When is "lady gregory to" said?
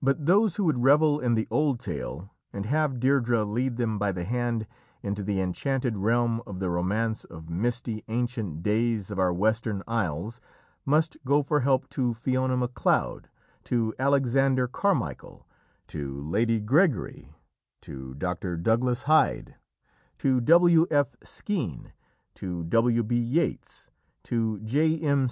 16.22-18.14